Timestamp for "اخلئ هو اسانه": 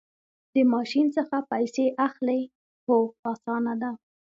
2.07-3.73